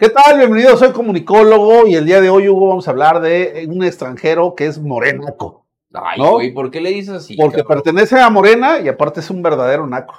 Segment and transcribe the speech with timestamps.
[0.00, 0.38] ¿Qué tal?
[0.38, 4.54] Bienvenido, soy comunicólogo y el día de hoy, Hugo, vamos a hablar de un extranjero
[4.54, 5.66] que es morenaco.
[5.92, 6.32] Ay, ¿No?
[6.32, 7.36] güey, ¿por qué le dices así?
[7.36, 7.82] Porque cabrón?
[7.82, 10.14] pertenece a Morena y aparte es un verdadero naco.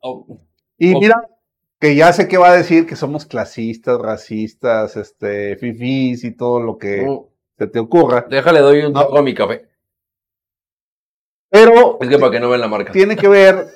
[0.00, 0.26] Oh,
[0.76, 1.22] Y mira,
[1.78, 6.60] que ya sé que va a decir que somos clasistas, racistas, este, fifís y todo
[6.60, 8.26] lo que oh, se te ocurra.
[8.28, 9.00] Déjale, doy un No.
[9.00, 9.68] trago a mi café.
[11.50, 12.90] Pero Es que para que no vean la marca.
[12.92, 13.68] tiene que ver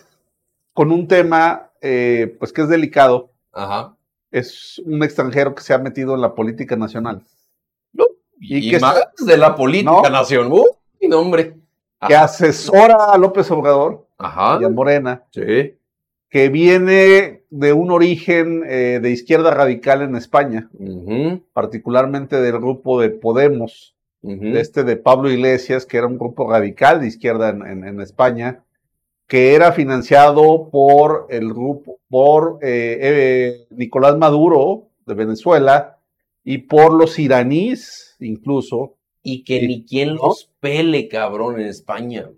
[0.72, 3.30] con un tema, eh, pues que es delicado.
[3.52, 3.96] Ajá.
[4.32, 7.22] Es un extranjero que se ha metido en la política nacional.
[8.40, 10.10] Y, Y que más de la política ¿No?
[10.10, 10.50] nación.
[10.50, 10.64] Uh,
[11.00, 11.54] mi nombre.
[12.08, 14.58] que asesora a López Obrador Ajá.
[14.60, 15.76] y a Morena, Sí.
[16.28, 20.68] que viene de un origen eh, de izquierda radical en España,
[21.52, 27.00] particularmente del grupo de Podemos, de este de Pablo Iglesias, que era un grupo radical
[27.00, 28.64] de izquierda en, en- en España,
[29.26, 35.98] que era financiado por el grupo, por eh, eh, Nicolás Maduro de Venezuela
[36.44, 38.94] y por los iraníes incluso.
[39.22, 40.26] Y que ni quien ¿No?
[40.26, 42.28] los pele, cabrón, en España.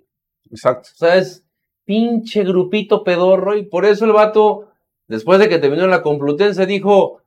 [0.50, 0.90] Exacto.
[0.92, 1.42] O sea, es
[1.84, 3.56] pinche grupito pedorro.
[3.56, 4.68] Y por eso el vato,
[5.08, 7.22] después de que terminó la Complutense, dijo: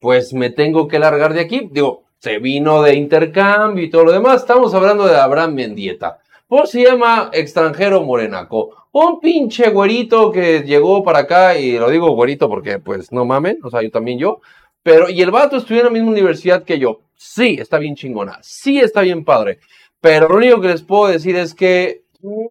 [0.00, 1.68] Pues me tengo que largar de aquí.
[1.70, 4.40] Digo, se vino de intercambio y todo lo demás.
[4.40, 6.18] Estamos hablando de Abraham Mendieta.
[6.48, 8.86] Pues se llama extranjero morenaco.
[8.92, 13.58] Un pinche güerito que llegó para acá, y lo digo güerito porque, pues, no mamen,
[13.62, 14.40] o sea, yo también yo.
[14.82, 17.02] Pero, y el vato estudió en la misma universidad que yo.
[17.16, 18.38] Sí, está bien chingona.
[18.40, 19.58] Sí, está bien padre.
[20.00, 22.46] Pero lo único que les puedo decir es que mm,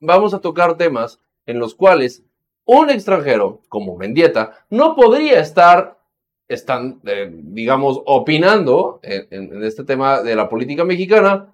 [0.00, 2.22] vamos a tocar temas en los cuales
[2.64, 5.98] un extranjero como Mendieta no podría estar,
[6.46, 11.52] están, eh, digamos, opinando en este tema de la política mexicana.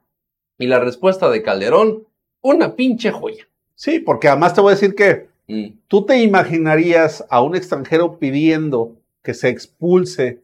[0.59, 2.07] Y la respuesta de Calderón,
[2.41, 3.49] una pinche joya.
[3.75, 5.69] Sí, porque además te voy a decir que Mm.
[5.89, 10.43] ¿Tú te imaginarías a un extranjero pidiendo que se expulse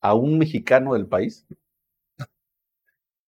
[0.00, 1.46] a un mexicano del país?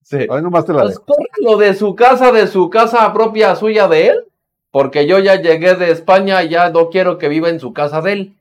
[0.03, 0.27] Sí.
[0.29, 4.09] Ahí nomás te la Pues córrelo de su casa, de su casa propia suya de
[4.09, 4.25] él,
[4.71, 8.01] porque yo ya llegué de España y ya no quiero que viva en su casa
[8.01, 8.37] de él,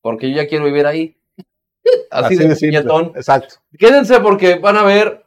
[0.00, 1.16] porque yo ya quiero vivir ahí.
[2.10, 2.82] Así, de, simple.
[2.82, 3.12] puñetón.
[3.16, 3.56] Exacto.
[3.78, 5.23] Quédense porque van a ver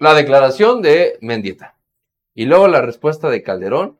[0.00, 1.76] la declaración de Mendieta.
[2.34, 3.98] Y luego la respuesta de Calderón.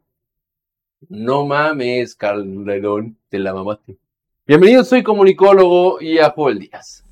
[1.10, 3.98] No mames, Calderón, te la mamaste.
[4.46, 7.04] Bienvenido, soy comunicólogo y a Joel Díaz.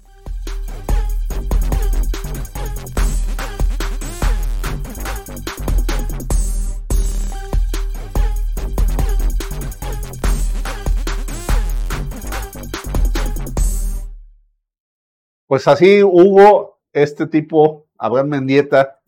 [15.46, 19.00] Pues así hubo este tipo, Abraham Mendieta,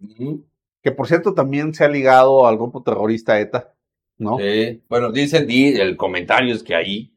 [0.83, 3.73] que por cierto también se ha ligado al grupo terrorista ETA,
[4.19, 4.39] ¿no?
[4.39, 4.83] Sí.
[4.89, 7.12] Bueno, dicen, di, el comentario es que ahí,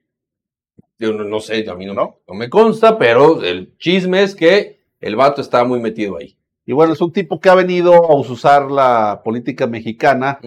[0.99, 4.79] yo no, no sé, a mí no, no me consta, pero el chisme es que
[4.99, 6.37] el vato está muy metido ahí.
[6.65, 10.39] Y bueno, es un tipo que ha venido a usar la política mexicana,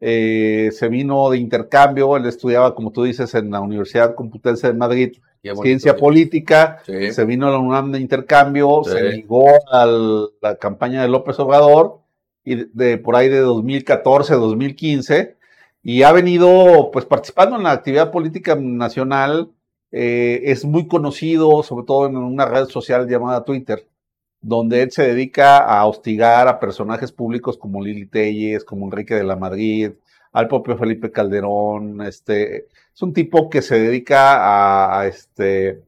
[0.00, 4.74] eh, se vino de intercambio, él estudiaba, como tú dices, en la Universidad Complutense de
[4.74, 5.16] Madrid,
[5.54, 7.12] Ciencia política, Sí.
[7.12, 8.90] se vino a la UNAM de intercambio, Sí.
[8.92, 9.86] se ligó a
[10.42, 12.00] la campaña de López Obrador
[12.44, 15.36] y de, de por ahí de 2014, 2015
[15.82, 19.50] y ha venido pues participando en la actividad política nacional.
[19.92, 23.86] eh, es muy conocido, sobre todo en una red social llamada Twitter,
[24.40, 29.22] donde él se dedica a hostigar a personajes públicos como Lili Telles, como Enrique de
[29.24, 29.92] la Madrid,
[30.36, 35.80] al propio Felipe Calderón, este, es un tipo que se dedica a, a, este,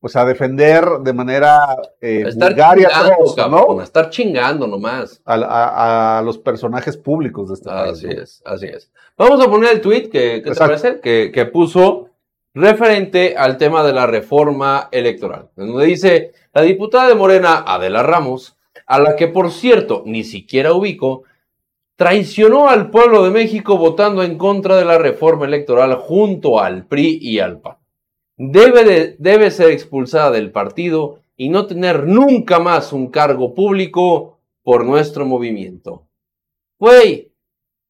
[0.00, 3.80] pues a defender de manera eh, A estar vulgar y atroz, cabrón, ¿no?
[3.80, 5.20] a estar chingando nomás.
[5.24, 7.92] A, a- a los personajes públicos de este país.
[7.94, 8.92] Así es, así es.
[9.18, 10.64] Vamos a poner el tweet que, ¿qué te Exacto.
[10.80, 11.00] parece?
[11.00, 12.10] Que, que puso
[12.54, 15.48] referente al tema de la reforma electoral.
[15.56, 18.56] Donde dice, la diputada de Morena, Adela Ramos,
[18.86, 21.24] a la que por cierto ni siquiera ubico,
[21.96, 27.18] traicionó al pueblo de México votando en contra de la reforma electoral junto al PRI
[27.20, 27.76] y al PAN.
[28.36, 34.38] Debe, de- debe ser expulsada del partido y no tener nunca más un cargo público
[34.62, 36.02] por nuestro movimiento.
[36.78, 37.32] Güey,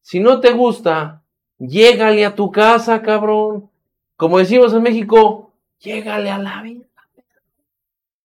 [0.02, 1.24] si no te gusta,
[1.58, 3.70] llégale a tu casa, cabrón.
[4.16, 6.84] Como decimos en México, llégale a la vida.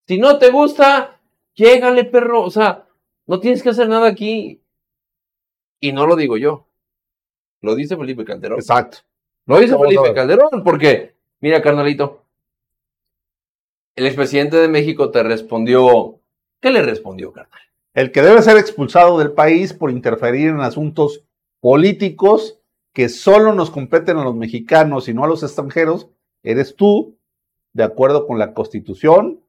[0.07, 1.19] Si no te gusta,
[1.55, 2.43] llégale, perro.
[2.43, 2.85] O sea,
[3.25, 4.60] no tienes que hacer nada aquí.
[5.81, 6.67] Y no lo digo yo.
[7.59, 8.59] Lo dice Felipe Calderón.
[8.59, 8.99] Exacto.
[9.45, 10.13] Lo dice Vamos Felipe.
[10.13, 12.23] Calderón, porque, mira, carnalito,
[13.95, 16.19] el expresidente de México te respondió.
[16.61, 17.59] ¿Qué le respondió, carnal?
[17.93, 21.25] El que debe ser expulsado del país por interferir en asuntos
[21.59, 22.59] políticos
[22.93, 26.07] que solo nos competen a los mexicanos y no a los extranjeros,
[26.43, 27.17] eres tú,
[27.73, 29.41] de acuerdo con la Constitución,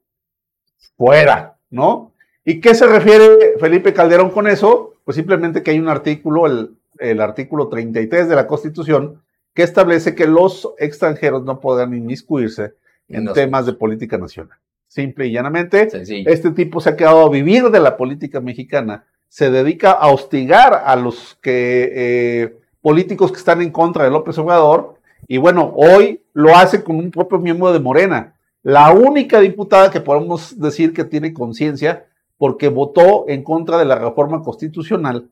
[0.97, 2.13] fuera, ¿no?
[2.45, 4.92] ¿Y qué se refiere Felipe Calderón con eso?
[5.05, 9.23] Pues simplemente que hay un artículo, el, el artículo 33 de la Constitución,
[9.55, 12.75] que establece que los extranjeros no podrán inmiscuirse
[13.09, 14.57] en No, temas de política nacional.
[14.89, 16.31] Simple y llanamente, Sencillo.
[16.31, 20.83] este tipo se ha quedado a vivir de la política mexicana, se dedica a hostigar
[20.85, 24.97] a los que eh, políticos que están en contra de López Obrador,
[25.29, 30.01] y bueno, hoy lo hace con un propio miembro de Morena, la única diputada que
[30.01, 32.07] podemos decir que tiene conciencia
[32.43, 35.31] porque votó en contra de la reforma constitucional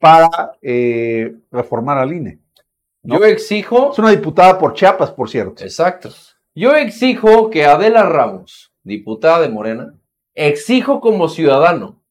[0.00, 2.40] para eh, reformar al INE.
[3.04, 3.20] ¿no?
[3.20, 5.62] Yo exijo Es una diputada por Chiapas, por cierto.
[5.62, 6.10] Exacto.
[6.52, 9.94] Yo exijo que Adela Ramos, diputada de Morena,
[10.34, 12.02] exijo como ciudadano.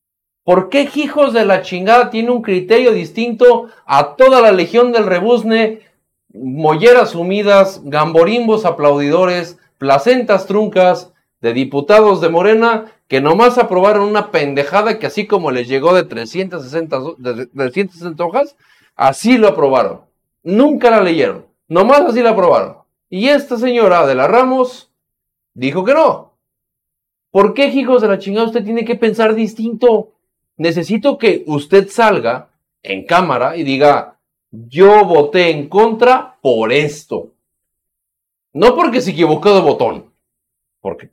[0.45, 5.05] ¿Por qué hijos de la chingada tiene un criterio distinto a toda la legión del
[5.05, 5.81] rebuzne?
[6.33, 11.11] Molleras sumidas, gamborimbos aplaudidores, placentas truncas
[11.41, 16.01] de diputados de Morena que nomás aprobaron una pendejada que así como les llegó de
[16.03, 18.55] 360, ho- de 360 hojas,
[18.95, 20.01] así lo aprobaron.
[20.41, 21.45] Nunca la leyeron.
[21.67, 22.77] Nomás así la aprobaron.
[23.11, 24.91] Y esta señora de la Ramos
[25.53, 26.33] dijo que no.
[27.29, 30.13] ¿Por qué, hijos de la chingada, usted tiene que pensar distinto?
[30.57, 32.49] Necesito que usted salga
[32.81, 34.17] en cámara y diga,
[34.49, 37.27] yo voté en contra por esto.
[38.53, 40.11] No porque se equivocó de botón,
[40.81, 41.11] porque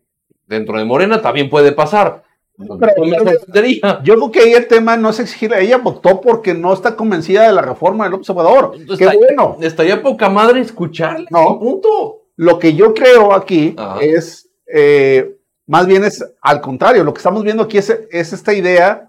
[0.51, 2.25] dentro de Morena también puede pasar.
[2.59, 4.01] No sorprendería.
[4.03, 7.47] Yo creo que ahí el tema no es exigirle, ella votó porque no está convencida
[7.47, 8.73] de la reforma del observador.
[8.77, 9.57] Qué Está- bueno.
[9.63, 11.27] Estaría poca madre escucharle.
[11.31, 11.59] No.
[11.59, 12.19] Punto.
[12.37, 14.01] Lo que yo creo aquí Ajá.
[14.01, 15.37] es, eh,
[15.67, 19.07] más bien es al contrario, lo que estamos viendo aquí es, es esta idea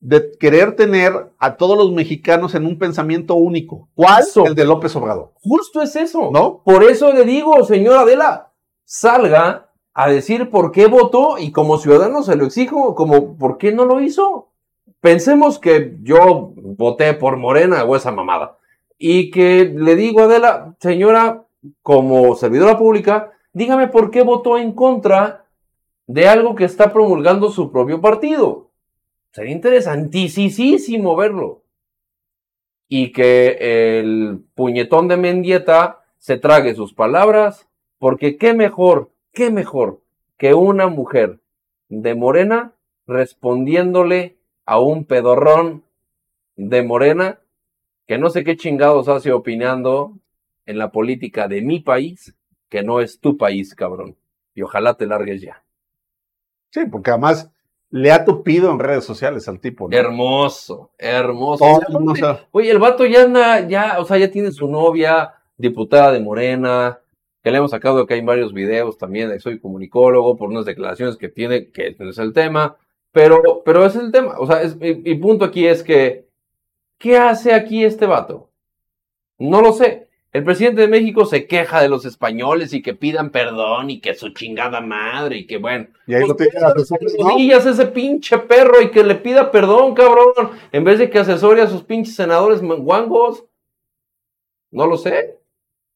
[0.00, 3.88] de querer tener a todos los mexicanos en un pensamiento único.
[3.94, 4.22] ¿Cuál?
[4.22, 4.46] Eso.
[4.46, 5.32] El de López Obrador.
[5.42, 6.30] Justo es eso.
[6.32, 6.62] ¿No?
[6.64, 8.52] Por eso le digo, señora Adela,
[8.84, 9.67] salga
[10.00, 13.84] a decir por qué votó y como ciudadano se lo exijo, como por qué no
[13.84, 14.46] lo hizo.
[15.00, 18.58] Pensemos que yo voté por Morena o esa mamada
[18.96, 21.46] y que le digo a Adela, señora,
[21.82, 25.46] como servidora pública, dígame por qué votó en contra
[26.06, 28.70] de algo que está promulgando su propio partido.
[29.32, 31.62] Sería interesantísimo verlo.
[32.88, 37.66] Y que el puñetón de Mendieta se trague sus palabras,
[37.98, 40.00] porque qué mejor, qué mejor
[40.36, 41.38] que una mujer
[41.88, 42.72] de Morena
[43.06, 44.36] respondiéndole
[44.66, 45.84] a un pedorrón
[46.56, 47.38] de Morena
[48.08, 50.18] que no sé qué chingados hace opinando
[50.66, 52.34] en la política de mi país,
[52.68, 54.16] que no es tu país, cabrón.
[54.56, 55.62] Y ojalá te largues ya.
[56.70, 57.48] Sí, porque además
[57.90, 59.88] le ha tupido en redes sociales al tipo.
[59.88, 59.96] ¿no?
[59.96, 61.64] Hermoso, hermoso.
[61.64, 62.48] Todo O sea, el mundo aparte, sabe.
[62.50, 66.98] Oye, el vato ya anda, ya, o sea, ya tiene su novia, diputada de Morena,
[67.48, 71.16] que le hemos sacado que hay varios videos también de soy comunicólogo por unas declaraciones
[71.16, 72.76] que tiene, que no es el tema,
[73.10, 74.34] pero, pero ese es el tema.
[74.38, 76.26] O sea, es, mi, mi punto aquí es que,
[76.98, 78.50] ¿qué hace aquí este vato?
[79.38, 80.08] No lo sé.
[80.30, 84.12] El presidente de México se queja de los españoles y que pidan perdón y que
[84.12, 85.86] su chingada madre y que bueno.
[86.06, 87.38] Y ahí Pues, tiene asesores, ¿no?
[87.38, 91.66] ese pinche perro y que le pida perdón, cabrón, en vez de que asesore a
[91.66, 93.46] sus pinches senadores manguangos.
[94.70, 95.38] No lo sé.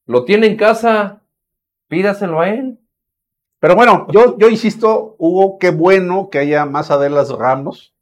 [0.07, 1.22] Lo tiene en casa,
[1.97, 2.79] pídaselo a él.
[3.59, 7.93] Pero bueno, yo, yo insisto, Hugo, qué bueno que haya más Adelas Ramos,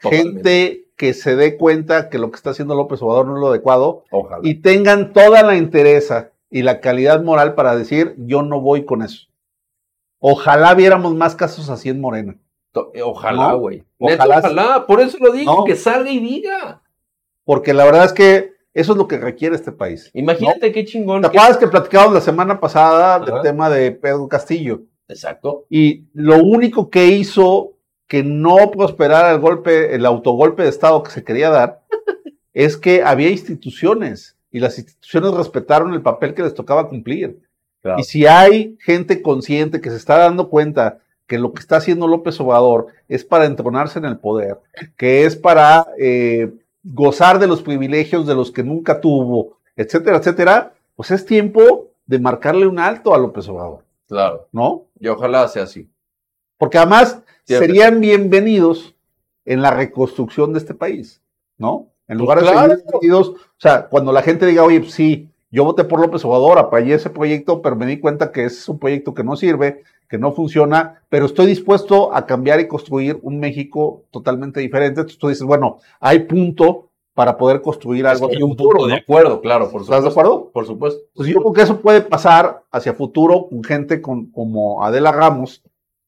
[0.00, 3.48] gente que se dé cuenta que lo que está haciendo López Obrador no es lo
[3.48, 4.40] adecuado Ojalá.
[4.42, 9.02] y tengan toda la interesa y la calidad moral para decir yo no voy con
[9.02, 9.26] eso.
[10.18, 12.36] Ojalá viéramos más casos así en Morena.
[12.72, 13.84] To- Ojalá, No, güey.
[13.98, 14.38] ojalá.
[14.38, 14.86] Ojalá.
[14.86, 15.64] Por eso lo digo, No.
[15.64, 16.80] que salga y diga.
[17.44, 20.10] Porque la verdad es que eso es lo que requiere este país.
[20.12, 21.22] Imagínate qué chingón.
[21.22, 23.42] ¿Te que- acuerdas que platicábamos la semana pasada del Ajá.
[23.42, 24.82] tema de Pedro Castillo?
[25.08, 25.64] Exacto.
[25.70, 27.72] Y lo único que hizo
[28.08, 31.82] que no prosperara el golpe, el autogolpe de Estado que se quería dar,
[32.52, 37.38] es que había instituciones y las instituciones respetaron el papel que les tocaba cumplir.
[37.82, 37.98] Claro.
[38.00, 42.06] Y si hay gente consciente que se está dando cuenta que lo que está haciendo
[42.06, 44.58] López Obrador es para entronarse en el poder,
[44.96, 46.52] que es para eh,
[46.84, 52.18] gozar de los privilegios de los que nunca tuvo, etcétera, etcétera, pues es tiempo de
[52.18, 54.46] marcarle un alto a López Obrador, Claro.
[54.52, 54.84] ¿no?
[55.00, 55.88] Y ojalá sea así.
[56.58, 57.66] Porque además Siempre.
[57.68, 58.94] serían bienvenidos
[59.46, 61.20] en la reconstrucción de este país,
[61.58, 61.88] ¿no?
[62.06, 65.30] En Pues lugar de ser bienvenidos, o sea, cuando la gente diga, oye, pues sí,
[65.54, 68.80] yo voté por López Obrador, apoyé ese proyecto, pero me di cuenta que es un
[68.80, 73.38] proyecto que no sirve, que no funciona, pero estoy dispuesto a cambiar y construir un
[73.38, 75.02] México totalmente diferente.
[75.02, 78.28] Entonces tú dices, bueno, hay punto para poder construir algo.
[78.28, 80.50] Hay un punto de acuerdo, claro, por ¿Estás de acuerdo?
[80.52, 81.00] Por supuesto.
[81.14, 85.62] Pues yo creo que eso puede pasar hacia futuro con gente con, como Adela Ramos,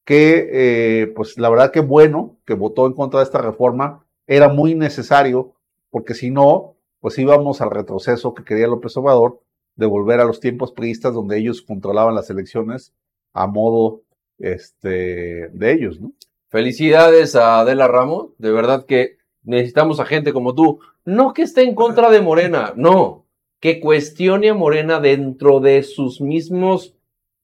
[0.04, 4.48] que eh, pues la verdad que bueno que votó en contra de esta reforma, era
[4.48, 5.52] muy necesario,
[5.90, 6.75] porque si no,
[7.06, 9.38] pues íbamos al retroceso que quería López Obrador,
[9.76, 12.94] de volver a los tiempos priistas donde ellos controlaban las elecciones
[13.32, 14.00] a modo
[14.40, 16.10] este, de ellos, ¿no?
[16.48, 21.62] Felicidades a Adela Ramos, de verdad que necesitamos a gente como tú, no que esté
[21.62, 23.24] en contra de Morena, no,
[23.60, 26.96] que cuestione a Morena dentro de sus mismos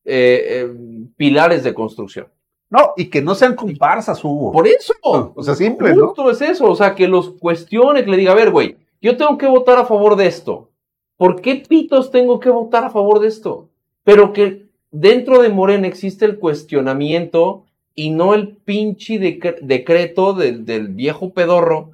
[0.04, 0.74] eh, eh,
[1.16, 2.26] pilares de construcción.
[2.68, 4.50] No, y que no sean comparsas, Hugo.
[4.50, 4.94] Por eso.
[5.02, 6.08] O sea, simple, ¿no?
[6.08, 9.16] Justo es eso, o sea, que los cuestione, que le diga, a ver, güey, yo
[9.18, 10.70] tengo que votar a favor de esto.
[11.18, 13.68] ¿Por qué pitos tengo que votar a favor de esto?
[14.04, 21.30] Pero que dentro de Morena existe el cuestionamiento y no el pinche decreto del viejo
[21.34, 21.90] pedorro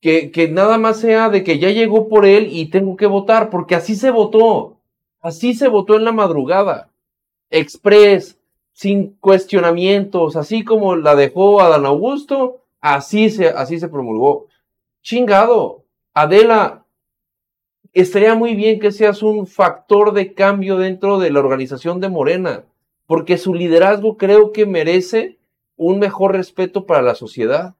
[0.00, 3.74] que, nada más sea de que ya llegó por él y tengo que votar, porque
[3.74, 4.76] así se votó.
[5.20, 6.90] Así se votó en la madrugada.
[7.50, 8.38] Express,
[8.72, 14.46] sin cuestionamientos, así como la dejó Adán Augusto, así se, así se promulgó.
[15.02, 15.85] Chingado,
[16.16, 16.86] Adela,
[17.92, 22.64] estaría muy bien que seas un factor de cambio dentro de la organización de Morena,
[23.06, 25.36] porque su liderazgo creo que merece
[25.76, 27.74] un mejor respeto para la sociedad.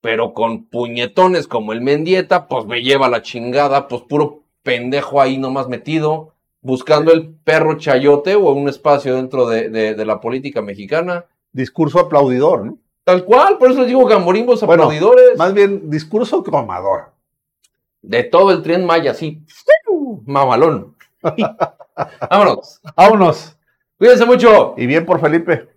[0.00, 5.36] Pero con puñetones como el Mendieta, pues me lleva la chingada, pues puro pendejo ahí
[5.36, 11.24] nomás metido buscando el perro chayote o un espacio dentro de, la política mexicana.
[11.50, 12.78] Discurso aplaudidor, ¿no?
[13.02, 15.36] Tal cual, por eso les digo gamborimbos aplaudidores.
[15.36, 17.17] Más bien, discurso cromador.
[18.02, 19.42] De todo el tren Maya, sí.
[20.24, 20.94] Mamalón.
[22.30, 22.80] Vámonos.
[22.96, 23.56] Vámonos.
[23.96, 24.74] Cuídense mucho.
[24.76, 25.68] Y bien por Felipe.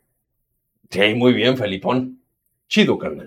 [0.90, 2.22] Sí, muy bien, Felipón.
[2.68, 3.20] Chido, carnal.